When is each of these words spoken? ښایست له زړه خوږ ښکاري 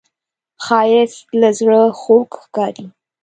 ښایست 0.63 1.21
له 1.41 1.49
زړه 1.59 1.81
خوږ 1.99 2.29
ښکاري 2.43 2.85